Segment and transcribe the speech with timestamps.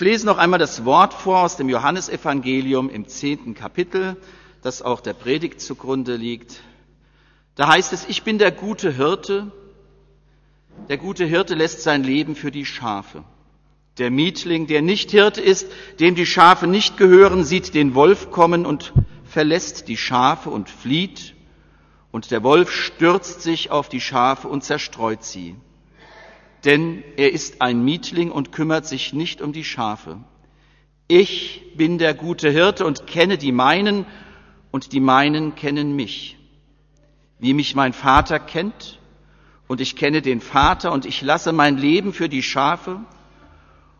[0.00, 4.16] Ich lese noch einmal das Wort vor aus dem Johannesevangelium im zehnten Kapitel,
[4.62, 6.62] das auch der Predigt zugrunde liegt.
[7.54, 9.52] Da heißt es, ich bin der gute Hirte.
[10.88, 13.24] Der gute Hirte lässt sein Leben für die Schafe.
[13.98, 18.64] Der Mietling, der nicht Hirte ist, dem die Schafe nicht gehören, sieht den Wolf kommen
[18.64, 18.94] und
[19.24, 21.34] verlässt die Schafe und flieht.
[22.10, 25.56] Und der Wolf stürzt sich auf die Schafe und zerstreut sie
[26.64, 30.18] denn er ist ein Mietling und kümmert sich nicht um die Schafe.
[31.08, 34.06] Ich bin der gute Hirte und kenne die meinen,
[34.70, 36.36] und die meinen kennen mich.
[37.38, 39.00] Wie mich mein Vater kennt,
[39.66, 43.00] und ich kenne den Vater, und ich lasse mein Leben für die Schafe,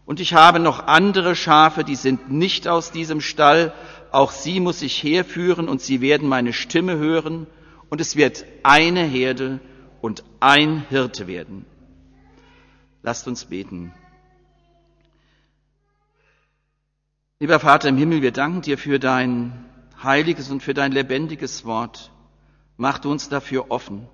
[0.05, 3.73] und ich habe noch andere Schafe, die sind nicht aus diesem Stall,
[4.13, 7.47] auch sie muss ich herführen, und sie werden meine Stimme hören,
[7.89, 9.61] und es wird eine Herde
[10.01, 11.67] und ein Hirte werden.
[13.03, 13.93] Lasst uns beten.
[17.39, 19.65] Lieber Vater im Himmel, wir danken dir für dein
[20.03, 22.11] heiliges und für dein lebendiges Wort.
[22.77, 24.07] Mach uns dafür offen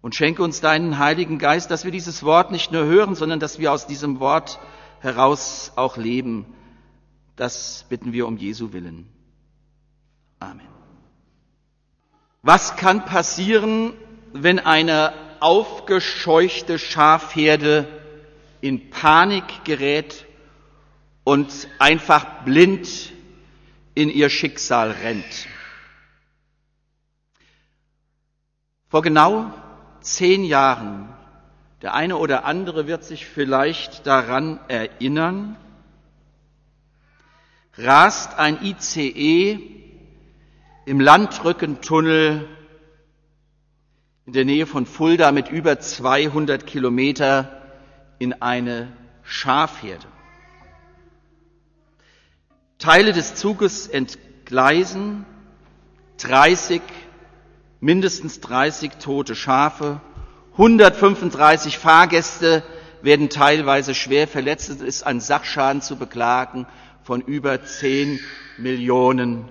[0.00, 3.58] und schenke uns deinen Heiligen Geist, dass wir dieses Wort nicht nur hören, sondern dass
[3.58, 4.58] wir aus diesem Wort
[5.00, 6.46] heraus auch leben.
[7.36, 9.06] Das bitten wir um Jesu Willen.
[10.40, 10.66] Amen.
[12.42, 13.92] Was kann passieren,
[14.32, 17.97] wenn eine aufgescheuchte Schafherde
[18.60, 20.26] in Panik gerät
[21.24, 23.12] und einfach blind
[23.94, 25.46] in ihr Schicksal rennt.
[28.88, 29.52] Vor genau
[30.00, 31.14] zehn Jahren,
[31.82, 35.56] der eine oder andere wird sich vielleicht daran erinnern,
[37.76, 39.60] rast ein ICE
[40.86, 42.48] im Landrückentunnel
[44.24, 47.57] in der Nähe von Fulda mit über 200 Kilometer
[48.18, 50.06] in eine Schafherde.
[52.78, 55.26] Teile des Zuges entgleisen,
[56.18, 56.80] 30,
[57.80, 60.00] mindestens 30 tote Schafe,
[60.52, 62.64] 135 Fahrgäste
[63.02, 64.68] werden teilweise schwer verletzt.
[64.70, 66.66] Es ist ein Sachschaden zu beklagen
[67.04, 68.18] von über 10
[68.56, 69.48] Millionen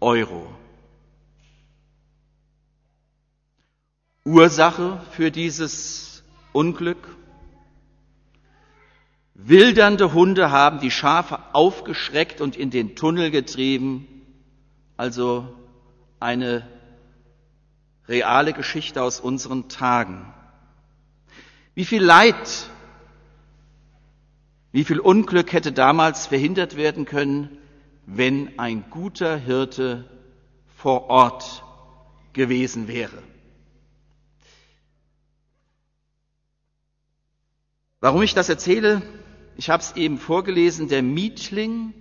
[0.00, 0.46] Euro.
[4.24, 6.98] Ursache für dieses Unglück
[9.34, 14.06] Wildernde Hunde haben die Schafe aufgeschreckt und in den Tunnel getrieben.
[14.96, 15.48] Also
[16.20, 16.68] eine
[18.08, 20.32] reale Geschichte aus unseren Tagen.
[21.74, 22.68] Wie viel Leid,
[24.70, 27.58] wie viel Unglück hätte damals verhindert werden können,
[28.06, 30.04] wenn ein guter Hirte
[30.76, 31.64] vor Ort
[32.32, 33.22] gewesen wäre.
[38.00, 39.00] Warum ich das erzähle?
[39.56, 41.94] Ich habe es eben vorgelesen, der Mietling,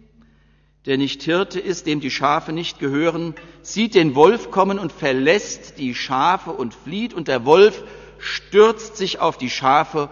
[0.85, 5.77] der nicht Hirte ist, dem die Schafe nicht gehören, sieht den Wolf kommen und verlässt
[5.77, 7.83] die Schafe und flieht, und der Wolf
[8.17, 10.09] stürzt sich auf die Schafe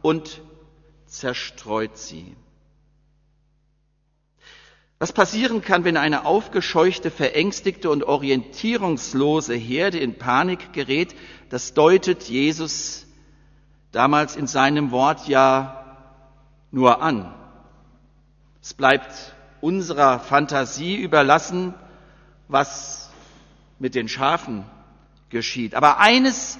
[0.00, 0.40] und
[1.06, 2.36] zerstreut sie.
[4.98, 11.16] Was passieren kann, wenn eine aufgescheuchte, verängstigte und orientierungslose Herde in Panik gerät,
[11.50, 13.06] das deutet Jesus
[13.90, 15.81] damals in seinem Wort ja
[16.72, 17.32] nur an.
[18.62, 21.74] Es bleibt unserer Fantasie überlassen,
[22.48, 23.10] was
[23.78, 24.64] mit den Schafen
[25.30, 25.74] geschieht.
[25.74, 26.58] Aber eines,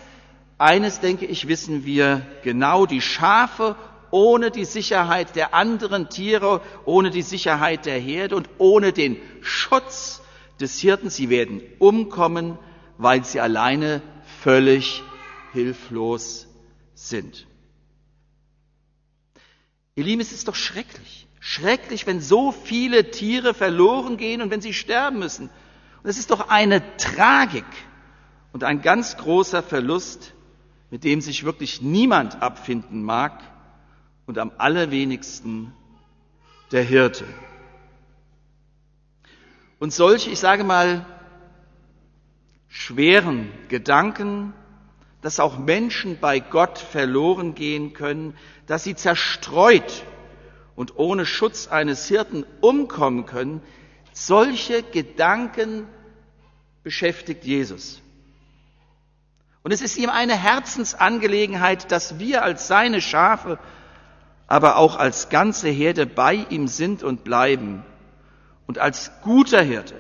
[0.59, 3.77] eines denke ich, wissen wir genau, die Schafe
[4.11, 10.23] ohne die Sicherheit der anderen Tiere, ohne die Sicherheit der Herde und ohne den Schutz
[10.61, 12.59] des Hirten, sie werden umkommen,
[12.99, 14.03] weil sie alleine
[14.43, 15.03] völlig
[15.53, 16.47] hilflos
[16.95, 17.47] sind.
[19.95, 21.27] Ihr Lieben, es ist doch schrecklich.
[21.41, 25.51] Schrecklich, wenn so viele Tiere verloren gehen und wenn sie sterben müssen.
[26.03, 27.65] Und es ist doch eine Tragik
[28.53, 30.35] und ein ganz großer Verlust,
[30.91, 33.43] mit dem sich wirklich niemand abfinden mag
[34.27, 35.73] und am allerwenigsten
[36.71, 37.27] der Hirte.
[39.79, 41.05] Und solche, ich sage mal,
[42.69, 44.55] schweren Gedanken
[45.23, 48.37] dass auch Menschen bei Gott verloren gehen können,
[48.67, 50.05] dass sie zerstreut
[50.75, 53.63] und ohne Schutz eines Hirten umkommen können,
[54.13, 55.87] solche Gedanken
[56.83, 58.03] beschäftigt Jesus.
[59.63, 63.61] Und es ist ihm eine Herzensangelegenheit, dass wir als seine Schafe,
[64.49, 67.85] aber auch als ganze Herde bei ihm sind und bleiben.
[68.67, 69.95] Und als guter Hirte,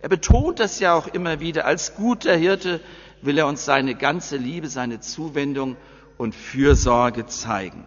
[0.00, 2.80] er betont das ja auch immer wieder, als guter Hirte
[3.22, 5.76] will er uns seine ganze Liebe, seine Zuwendung
[6.18, 7.84] und Fürsorge zeigen.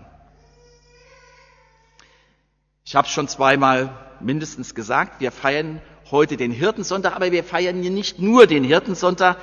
[2.84, 7.82] Ich habe es schon zweimal mindestens gesagt, wir feiern heute den Hirtensonntag, aber wir feiern
[7.82, 9.38] hier nicht nur den Hirtensonntag.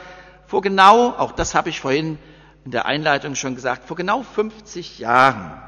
[0.47, 2.19] Vor genau, auch das habe ich vorhin
[2.65, 5.61] in der Einleitung schon gesagt, vor genau 50 Jahren,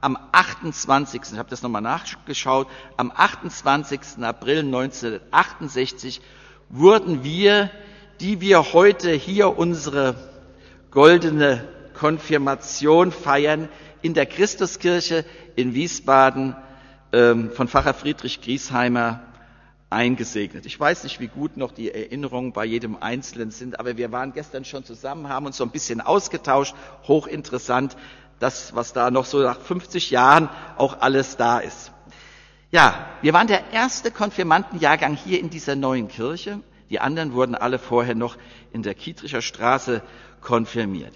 [0.00, 1.22] am 28.
[1.32, 4.00] ich habe das nochmal nachgeschaut, am 28.
[4.22, 6.20] April 1968
[6.68, 7.70] wurden wir,
[8.20, 10.14] die wir heute hier unsere
[10.90, 13.68] goldene Konfirmation feiern,
[14.02, 15.24] in der Christuskirche
[15.56, 16.54] in Wiesbaden
[17.12, 19.20] ähm, von Pfarrer Friedrich Griesheimer
[19.88, 20.66] eingesegnet.
[20.66, 24.32] Ich weiß nicht, wie gut noch die Erinnerungen bei jedem Einzelnen sind, aber wir waren
[24.32, 26.74] gestern schon zusammen, haben uns so ein bisschen ausgetauscht,
[27.08, 27.96] hochinteressant,
[28.38, 31.92] das, was da noch so nach 50 Jahren auch alles da ist.
[32.70, 36.60] Ja, wir waren der erste Konfirmandenjahrgang hier in dieser neuen Kirche.
[36.90, 38.36] Die anderen wurden alle vorher noch
[38.72, 40.02] in der Kietricher Straße
[40.40, 41.14] konfirmiert.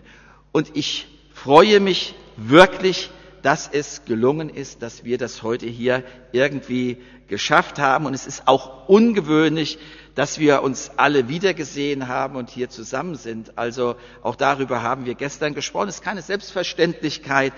[0.52, 3.10] Und ich freue mich wirklich,
[3.42, 8.06] dass es gelungen ist, dass wir das heute hier irgendwie geschafft haben.
[8.06, 9.78] Und es ist auch ungewöhnlich,
[10.14, 13.58] dass wir uns alle wiedergesehen haben und hier zusammen sind.
[13.58, 15.88] Also auch darüber haben wir gestern gesprochen.
[15.88, 17.52] Es ist keine Selbstverständlichkeit.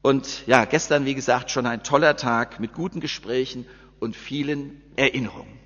[0.00, 3.66] Und ja, gestern, wie gesagt, schon ein toller Tag mit guten Gesprächen
[4.00, 5.61] und vielen Erinnerungen.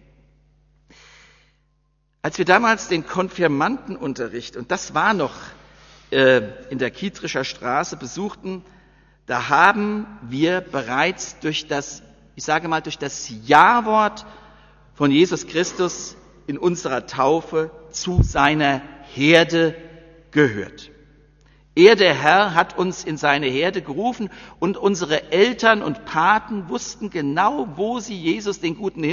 [2.27, 5.31] Als wir damals den Konfirmandenunterricht, und das war noch
[6.11, 8.65] äh, in der Kietrischer Straße, besuchten,
[9.27, 12.03] da haben wir bereits durch das,
[12.35, 14.27] ich sage mal, durch das Ja-Wort
[14.95, 16.17] von Jesus Christus
[16.49, 18.83] in unserer Taufe zu seiner
[19.15, 19.77] Herde
[20.33, 20.91] gehört.
[21.77, 27.11] Er, der Herr, hat uns in seine Herde gerufen und unsere Eltern und Paten wussten
[27.11, 29.05] genau, wo sie Jesus, den guten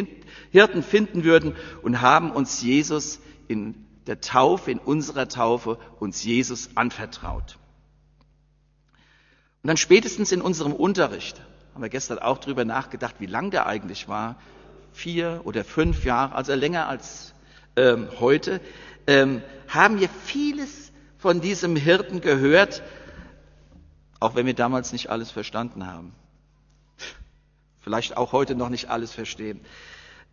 [0.51, 3.19] Hirten, finden würden und haben uns Jesus
[3.50, 7.57] in der Taufe, in unserer Taufe, uns Jesus anvertraut.
[9.62, 11.42] Und dann spätestens in unserem Unterricht
[11.74, 14.38] haben wir gestern auch darüber nachgedacht, wie lang der eigentlich war.
[14.94, 17.33] Vier oder fünf Jahre, also länger als
[17.75, 18.62] ähm, heute,
[19.07, 20.82] ähm, haben wir vieles
[21.23, 22.83] von diesem Hirten gehört,
[24.19, 26.13] auch wenn wir damals nicht alles verstanden haben.
[27.79, 29.61] Vielleicht auch heute noch nicht alles verstehen.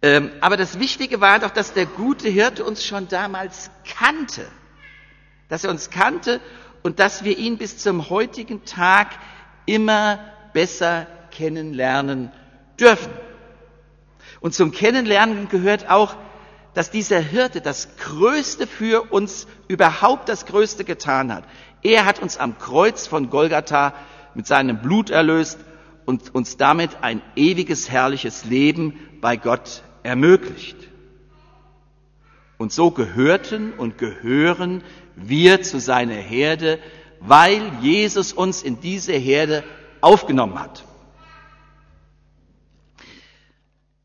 [0.02, 4.44] Ähm, aber das Wichtige war doch, dass der gute Hirte uns schon damals kannte.
[5.48, 6.40] Dass er uns kannte
[6.82, 9.10] und dass wir ihn bis zum heutigen Tag
[9.66, 10.18] immer
[10.52, 12.32] besser kennenlernen
[12.80, 13.12] dürfen.
[14.40, 16.16] Und zum Kennenlernen gehört auch,
[16.74, 21.44] dass dieser Hirte das Größte für uns, überhaupt das Größte getan hat.
[21.82, 23.94] Er hat uns am Kreuz von Golgatha
[24.34, 25.58] mit seinem Blut erlöst
[26.04, 30.76] und uns damit ein ewiges, herrliches Leben bei Gott ermöglicht.
[32.58, 34.82] Und so gehörten und gehören
[35.16, 36.78] wir zu seiner Herde,
[37.20, 39.64] weil Jesus uns in diese Herde
[40.00, 40.84] aufgenommen hat.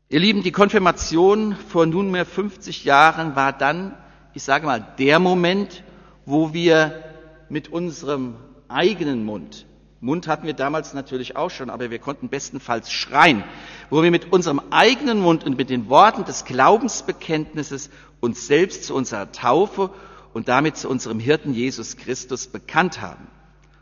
[0.08, 3.96] Ihr Lieben, die Konfirmation vor nunmehr 50 Jahren war dann,
[4.34, 5.82] ich sage mal, der Moment,
[6.24, 7.02] wo wir
[7.48, 8.36] mit unserem
[8.68, 9.66] eigenen Mund,
[10.00, 13.42] Mund hatten wir damals natürlich auch schon, aber wir konnten bestenfalls schreien,
[13.90, 18.94] wo wir mit unserem eigenen Mund und mit den Worten des Glaubensbekenntnisses uns selbst zu
[18.94, 19.90] unserer Taufe
[20.32, 23.26] und damit zu unserem Hirten Jesus Christus bekannt haben.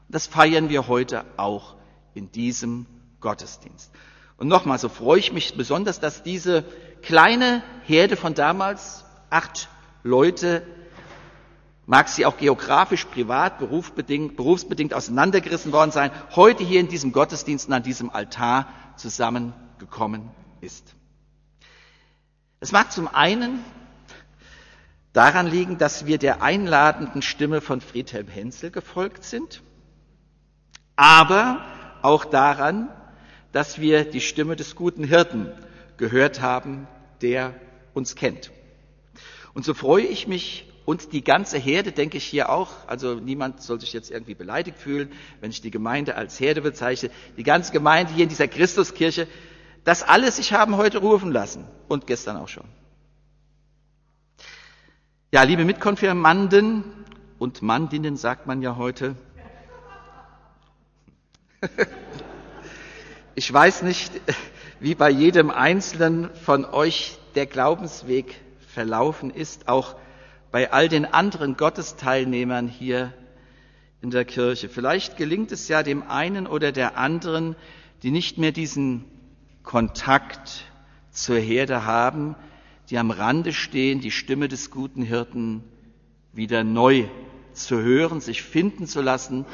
[0.09, 1.75] Das feiern wir heute auch
[2.15, 2.87] in diesem
[3.21, 3.91] Gottesdienst.
[4.37, 6.65] Und nochmal, so freue ich mich besonders, dass diese
[7.03, 9.69] kleine Herde von damals, acht
[10.03, 10.63] Leute,
[11.87, 17.69] mag sie auch geografisch, privat, berufsbedingt, berufsbedingt auseinandergerissen worden sein, heute hier in diesem Gottesdienst
[17.69, 20.31] und an diesem Altar zusammengekommen
[20.61, 20.95] ist.
[22.61, 23.63] Es mag zum einen
[25.13, 29.63] daran liegen, dass wir der einladenden Stimme von Friedhelm Hensel gefolgt sind,
[30.97, 31.65] aber
[32.03, 32.89] auch daran,
[33.55, 35.49] dass wir die Stimme des guten Hirten
[35.97, 36.89] gehört haben,
[37.23, 37.55] der
[37.95, 38.51] uns kennt.
[39.55, 43.63] Und so freue ich mich und die ganze Herde, denke ich hier auch, also niemand
[43.63, 47.73] soll sich jetzt irgendwie beleidigt fühlen, wenn ich die Gemeinde als Herde bezeichne, die ganze
[47.73, 49.29] Gemeinde hier in dieser Christuskirche,
[49.85, 52.67] das alles sich haben heute rufen lassen und gestern auch schon.
[55.31, 56.83] Ja, liebe Mitkonfirmanden
[57.39, 59.15] und Mandinnen sagt man ja heute.
[63.37, 64.13] Ich weiß nicht,
[64.81, 69.97] wie bei jedem Einzelnen von euch der Glaubensweg verlaufen ist, auch
[70.53, 73.13] bei all den anderen Gottesteilnehmern hier
[74.01, 74.69] in der Kirche.
[74.69, 77.57] Vielleicht gelingt es ja dem einen oder der anderen,
[78.05, 79.05] die nicht mehr diesen
[79.65, 80.67] Kontakt
[81.11, 82.37] zur Herde haben,
[82.89, 85.65] die am Rande stehen, die Stimme des guten Hirten
[86.33, 87.09] wieder neu
[87.53, 89.45] zu hören, sich finden zu lassen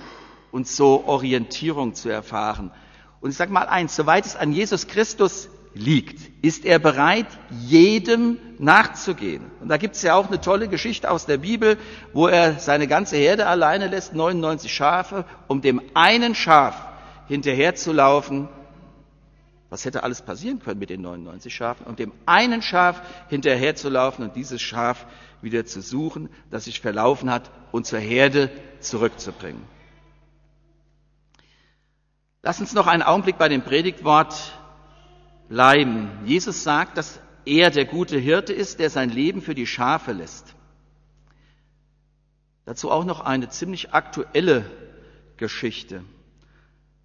[0.50, 2.72] und so Orientierung zu erfahren.
[3.20, 8.38] Und ich sage mal eins, soweit es an Jesus Christus liegt, ist er bereit, jedem
[8.58, 9.50] nachzugehen.
[9.60, 11.76] Und da gibt es ja auch eine tolle Geschichte aus der Bibel,
[12.12, 16.88] wo er seine ganze Herde alleine lässt, 99 Schafe, um dem einen Schaf
[17.28, 18.48] hinterherzulaufen.
[19.68, 21.86] Was hätte alles passieren können mit den 99 Schafen?
[21.86, 25.06] Um dem einen Schaf hinterherzulaufen und dieses Schaf
[25.42, 28.50] wieder zu suchen, das sich verlaufen hat und zur Herde
[28.80, 29.62] zurückzubringen.
[32.42, 34.58] Lass uns noch einen Augenblick bei dem Predigtwort
[35.48, 36.10] bleiben.
[36.24, 40.54] Jesus sagt, dass er der gute Hirte ist, der sein Leben für die Schafe lässt.
[42.64, 44.64] Dazu auch noch eine ziemlich aktuelle
[45.36, 46.04] Geschichte.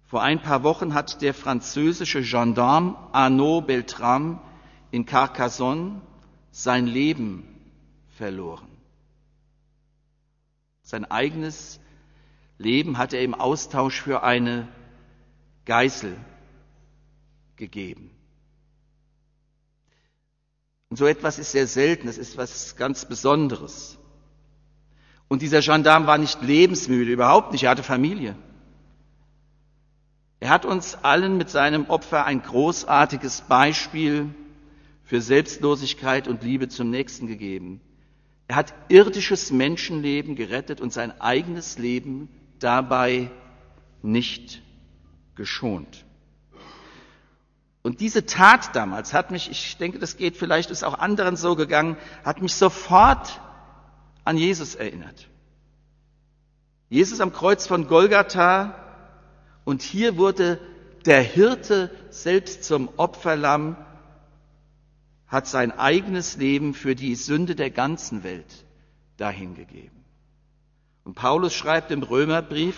[0.06, 4.40] Vor ein paar Wochen hat der französische Gendarme Arnaud Beltrame
[4.90, 6.00] in Carcassonne
[6.50, 7.44] sein Leben
[8.16, 8.68] verloren.
[10.82, 11.80] Sein eigenes
[12.58, 14.68] Leben hat er im Austausch für eine
[15.66, 16.16] Geißel
[17.56, 18.10] gegeben.
[20.88, 23.98] Und so etwas ist sehr selten, das ist was ganz Besonderes.
[25.28, 28.36] Und dieser Gendarm war nicht lebensmüde, überhaupt nicht, er hatte Familie.
[30.38, 34.32] Er hat uns allen mit seinem Opfer ein großartiges Beispiel
[35.02, 37.80] für Selbstlosigkeit und Liebe zum Nächsten gegeben.
[38.46, 42.28] Er hat irdisches Menschenleben gerettet und sein eigenes Leben
[42.60, 43.30] dabei
[44.02, 44.62] nicht
[45.36, 46.04] geschont.
[47.82, 51.54] Und diese Tat damals hat mich, ich denke, das geht vielleicht, ist auch anderen so
[51.54, 53.40] gegangen, hat mich sofort
[54.24, 55.28] an Jesus erinnert.
[56.88, 58.74] Jesus am Kreuz von Golgatha
[59.64, 60.58] und hier wurde
[61.04, 63.76] der Hirte selbst zum Opferlamm,
[65.28, 68.64] hat sein eigenes Leben für die Sünde der ganzen Welt
[69.16, 70.04] dahingegeben.
[71.04, 72.76] Und Paulus schreibt im Römerbrief,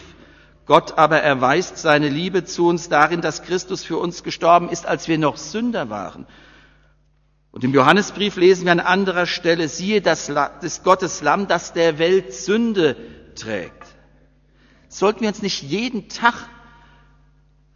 [0.68, 5.08] Gott aber erweist seine Liebe zu uns darin, dass Christus für uns gestorben ist, als
[5.08, 6.26] wir noch Sünder waren.
[7.50, 11.98] Und im Johannesbrief lesen wir an anderer Stelle, siehe das, das Gottes Lamm, das der
[11.98, 12.96] Welt Sünde
[13.34, 13.86] trägt.
[14.88, 16.34] Sollten wir uns nicht jeden Tag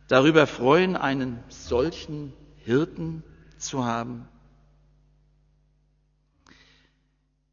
[0.08, 3.24] darüber freuen, einen solchen Hirten
[3.56, 4.28] zu haben?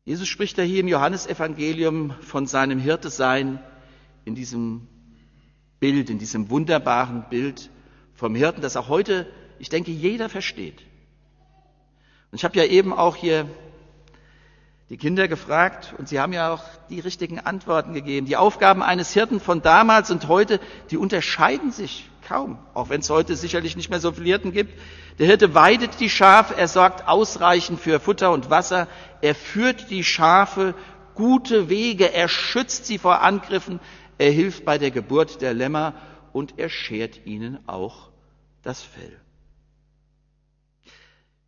[0.04, 3.64] Jesus spricht da hier im Johannesevangelium von seinem Hirte sein
[4.26, 4.90] in diesem
[5.80, 7.70] Bild, in diesem wunderbaren Bild
[8.14, 9.28] vom Hirten, das auch heute,
[9.60, 10.82] ich denke, jeder versteht.
[12.32, 13.48] Und ich habe ja eben auch hier
[14.90, 18.26] die Kinder gefragt und sie haben ja auch die richtigen Antworten gegeben.
[18.26, 20.60] Die Aufgaben eines Hirten von damals und heute,
[20.90, 24.80] die unterscheiden sich kaum, auch wenn es heute sicherlich nicht mehr so viele Hirten gibt.
[25.20, 28.88] Der Hirte weidet die Schafe, er sorgt ausreichend für Futter und Wasser,
[29.22, 30.74] er führt die Schafe
[31.14, 33.80] gute Wege, er schützt sie vor Angriffen,
[34.20, 35.96] er hilft bei der Geburt der Lämmer
[36.34, 38.12] und er schert ihnen auch
[38.62, 39.20] das Fell.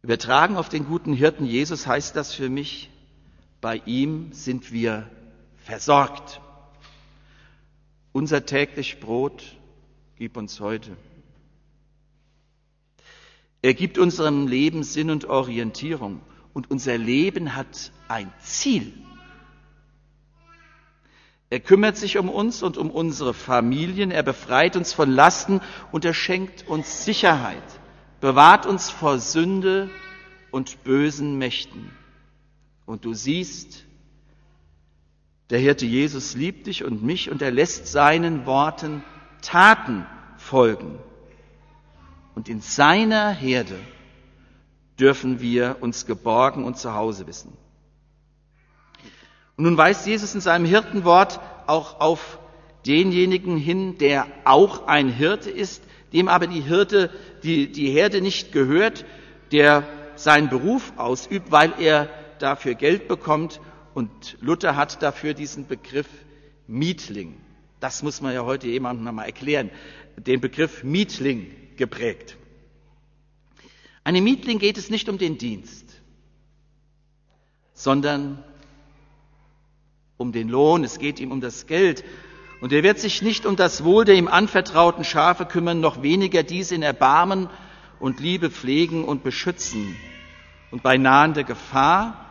[0.01, 2.90] Übertragen auf den guten Hirten Jesus heißt das für mich,
[3.60, 5.08] bei ihm sind wir
[5.58, 6.42] versorgt.
[8.13, 9.58] Unser täglich Brot
[10.16, 10.96] gib uns heute.
[13.62, 16.22] Er gibt unserem Leben Sinn und Orientierung
[16.54, 18.94] und unser Leben hat ein Ziel.
[21.51, 24.10] Er kümmert sich um uns und um unsere Familien.
[24.10, 25.60] Er befreit uns von Lasten
[25.91, 27.62] und er schenkt uns Sicherheit,
[28.22, 29.89] bewahrt uns vor Sünde
[30.51, 31.91] und bösen Mächten.
[32.86, 33.84] Und du siehst,
[35.50, 39.03] der Hirte Jesus liebt dich und mich und er lässt seinen Worten
[39.41, 40.05] Taten
[40.38, 41.00] folgen.
[42.34, 43.77] Und in seiner Herde
[44.98, 47.51] dürfen wir uns geborgen und zu Hause wissen.
[49.58, 52.39] Und nun weist Jesus in seinem Hirtenwort auch auf
[52.86, 57.10] denjenigen hin, der auch ein Hirte ist, dem aber die Hirte,
[57.43, 59.05] die, die Herde nicht gehört,
[59.51, 63.60] der seinen Beruf ausübt, weil er dafür Geld bekommt.
[63.93, 66.08] Und Luther hat dafür diesen Begriff
[66.67, 67.38] Mietling.
[67.79, 69.70] Das muss man ja heute jemandem nochmal erklären.
[70.17, 72.38] Den Begriff Mietling geprägt.
[74.03, 75.86] Einem Mietling geht es nicht um den Dienst,
[77.74, 78.43] sondern
[80.22, 82.06] um den Lohn, es geht ihm um das Geld.
[82.62, 86.44] Und er wird sich nicht um das Wohl der ihm anvertrauten Schafe kümmern, noch weniger
[86.44, 87.50] diese in Erbarmen
[88.00, 89.96] und Liebe pflegen und beschützen.
[90.70, 92.25] Und bei nahender Gefahr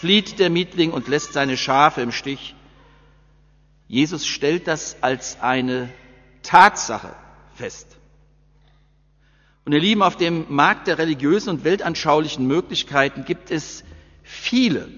[0.00, 2.54] flieht der Mietling und lässt seine Schafe im Stich.
[3.86, 5.90] Jesus stellt das als eine
[6.42, 7.14] Tatsache
[7.54, 7.98] fest.
[9.66, 13.84] Und ihr Lieben, auf dem Markt der religiösen und weltanschaulichen Möglichkeiten gibt es
[14.22, 14.88] viele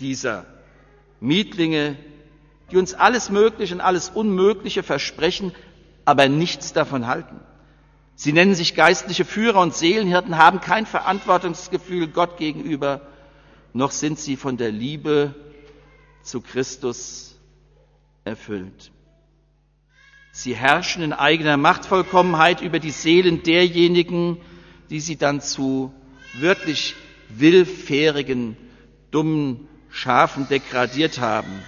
[0.00, 0.46] dieser
[1.20, 1.96] Mietlinge,
[2.70, 5.52] die uns alles Mögliche und alles Unmögliche versprechen,
[6.04, 7.40] aber nichts davon halten.
[8.16, 13.00] Sie nennen sich geistliche Führer und Seelenhirten, haben kein Verantwortungsgefühl Gott gegenüber,
[13.72, 15.34] noch sind sie von der Liebe
[16.22, 17.36] zu Christus
[18.24, 18.92] erfüllt.
[20.30, 24.40] Sie herrschen in eigener Machtvollkommenheit über die Seelen derjenigen,
[24.90, 25.92] die sie dann zu
[26.32, 26.94] wirklich
[27.28, 28.56] willfährigen,
[29.10, 31.62] dummen Schafen degradiert haben.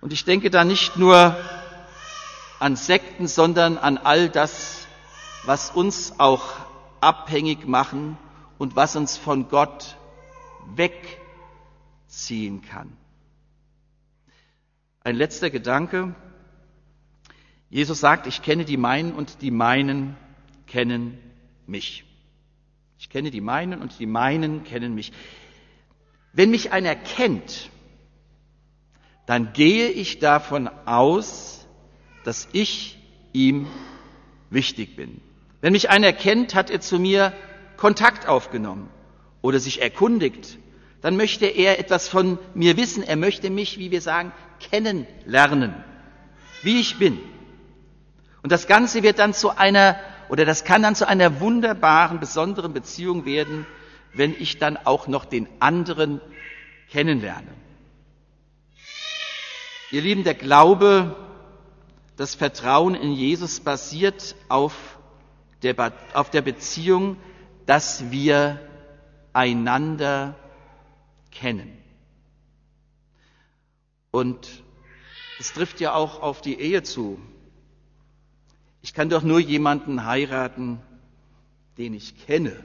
[0.00, 1.36] Und ich denke da nicht nur
[2.60, 4.86] an Sekten, sondern an all das,
[5.44, 6.44] was uns auch
[7.00, 8.16] abhängig machen
[8.58, 9.96] und was uns von Gott
[10.76, 12.96] wegziehen kann.
[15.02, 16.14] Ein letzter Gedanke.
[17.70, 20.16] Jesus sagt, ich kenne die meinen und die meinen
[20.66, 21.18] kennen
[21.66, 22.04] mich.
[22.98, 25.12] Ich kenne die meinen und die meinen kennen mich.
[26.32, 27.70] Wenn mich einer kennt,
[29.26, 31.66] dann gehe ich davon aus,
[32.24, 32.98] dass ich
[33.32, 33.66] ihm
[34.50, 35.20] wichtig bin.
[35.60, 37.32] Wenn mich einer kennt, hat er zu mir
[37.76, 38.88] Kontakt aufgenommen
[39.42, 40.58] oder sich erkundigt,
[41.00, 43.02] dann möchte er etwas von mir wissen.
[43.02, 45.74] Er möchte mich, wie wir sagen, kennenlernen,
[46.62, 47.18] wie ich bin.
[48.42, 52.72] Und das Ganze wird dann zu einer, oder das kann dann zu einer wunderbaren, besonderen
[52.72, 53.66] Beziehung werden,
[54.12, 56.20] wenn ich dann auch noch den anderen
[56.90, 57.48] kennenlerne.
[59.92, 61.16] Ihr Lieben, der Glaube,
[62.16, 64.98] das Vertrauen in Jesus basiert auf
[65.62, 67.16] der, auf der Beziehung,
[67.66, 68.60] dass wir
[69.32, 70.36] einander
[71.30, 71.76] kennen.
[74.10, 74.48] Und
[75.38, 77.20] es trifft ja auch auf die Ehe zu.
[78.82, 80.80] Ich kann doch nur jemanden heiraten,
[81.78, 82.62] den ich kenne.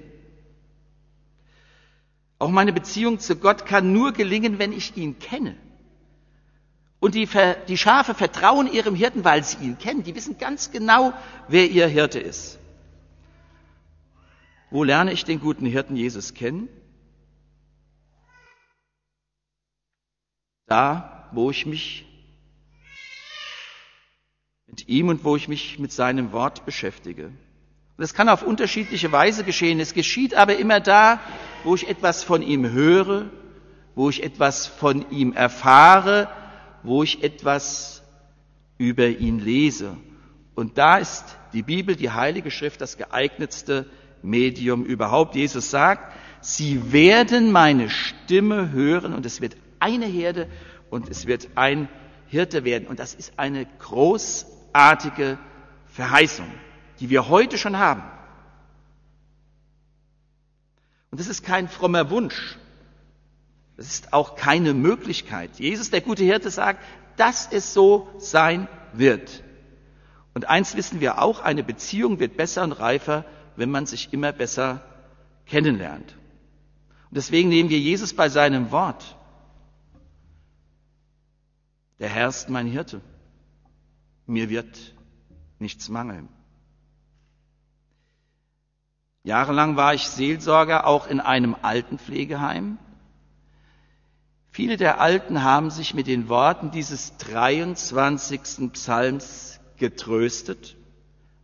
[2.45, 5.57] Auch meine Beziehung zu Gott kann nur gelingen, wenn ich ihn kenne.
[6.99, 7.27] Und die,
[7.67, 10.03] die, Schafe vertrauen ihrem Hirten, weil sie ihn kennen.
[10.03, 11.11] Die wissen ganz genau,
[11.47, 12.59] wer ihr Hirte ist.
[14.69, 16.69] Wo lerne ich den guten Hirten Jesus kennen?
[20.67, 22.05] Da, wo ich mich
[24.67, 27.25] mit ihm und wo ich mich mit seinem Wort beschäftige.
[27.25, 29.79] Und das kann auf unterschiedliche Weise geschehen.
[29.79, 31.19] Es geschieht aber immer da,
[31.65, 33.25] wo ich etwas von ihm höre,
[33.95, 36.29] wo ich etwas von ihm erfahre,
[36.83, 38.03] wo ich etwas
[38.77, 39.97] über ihn lese.
[40.53, 43.85] Und da ist die Bibel, die Heilige Schrift, das geeignetste
[44.21, 45.35] Medium überhaupt.
[45.35, 50.47] Jesus sagt, sie werden meine Stimme hören und es wird eine Herde
[50.89, 51.89] und es wird ein
[52.27, 52.87] Hirte werden.
[52.87, 55.37] Und das ist eine großartige
[55.87, 56.47] Verheißung,
[56.99, 58.03] die wir heute schon haben.
[61.15, 62.57] Und das ist kein frommer Wunsch.
[63.77, 65.57] Das ist auch keine Möglichkeit.
[65.57, 66.83] Jesus, der gute Hirte, sagt,
[67.15, 69.41] dass es so sein wird.
[70.33, 73.23] Und eins wissen wir auch, eine Beziehung wird besser und reifer,
[73.55, 74.81] wenn man sich immer besser
[75.45, 76.17] kennenlernt.
[77.09, 79.15] Und deswegen nehmen wir Jesus bei seinem Wort.
[81.99, 82.99] Der Herr ist mein Hirte.
[84.25, 84.93] Mir wird
[85.59, 86.27] nichts mangeln.
[89.25, 92.77] Jahrelang war ich Seelsorger auch in einem Altenpflegeheim.
[94.51, 98.71] Viele der Alten haben sich mit den Worten dieses 23.
[98.73, 100.77] Psalms getröstet,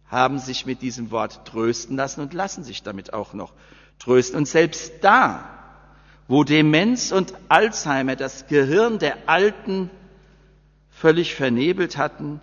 [0.05, 3.51] haben sich mit diesem Wort trösten lassen und lassen sich damit auch noch
[3.97, 4.37] trösten.
[4.37, 5.49] Und selbst da,
[6.27, 9.89] wo Demenz und Alzheimer das Gehirn der Alten
[10.91, 12.41] völlig vernebelt hatten,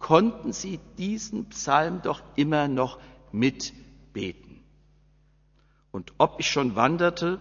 [0.00, 2.98] konnten sie diesen Psalm doch immer noch
[3.30, 4.47] mitbeten.
[5.98, 7.40] Und ob ich schon wanderte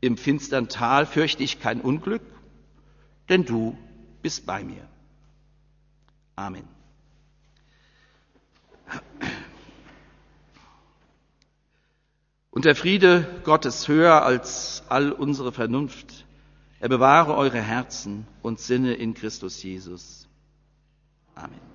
[0.00, 2.22] im finstern Tal, fürchte ich kein Unglück,
[3.28, 3.76] denn du
[4.22, 4.86] bist bei mir.
[6.36, 6.62] Amen.
[12.52, 16.24] Und der Friede Gottes höher als all unsere Vernunft
[16.78, 20.28] er bewahre eure Herzen und Sinne in Christus Jesus.
[21.34, 21.69] Amen.